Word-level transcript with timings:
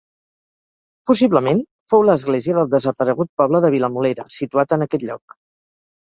Possiblement 1.09 1.59
fou 1.93 2.05
l'església 2.09 2.55
del 2.59 2.71
desaparegut 2.71 3.29
poble 3.41 3.61
de 3.65 3.71
Vilamolera, 3.75 4.25
situat 4.37 4.73
en 4.79 4.87
aquest 4.87 5.05
lloc. 5.11 5.37